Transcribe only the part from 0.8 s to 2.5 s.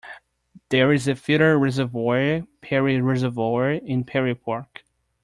is a feeder reservoir,